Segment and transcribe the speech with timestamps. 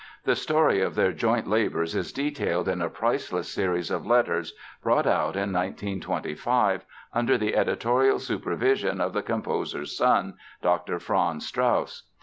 [0.23, 5.05] The story of their joint labors is detailed in a priceless series of letters, brought
[5.05, 10.97] out in 1925 under the editorial supervision of the composer's son, Dr.
[10.97, 12.09] Franz Strauss.